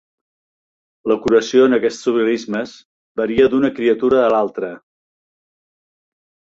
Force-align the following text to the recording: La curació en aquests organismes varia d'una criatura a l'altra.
La 1.11 1.17
curació 1.25 1.67
en 1.69 1.77
aquests 1.77 2.09
organismes 2.13 2.73
varia 3.23 3.49
d'una 3.53 3.73
criatura 3.81 4.27
a 4.27 4.35
l'altra. 4.37 4.75